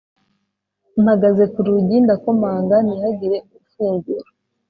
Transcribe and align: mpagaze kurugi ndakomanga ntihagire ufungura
mpagaze 1.03 1.43
kurugi 1.53 1.97
ndakomanga 2.05 2.75
ntihagire 2.85 3.37
ufungura 3.59 4.27